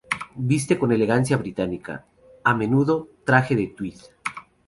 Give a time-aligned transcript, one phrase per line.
[0.49, 2.03] Viste con elegancia británica,
[2.43, 3.99] a menudo traje de "tweed".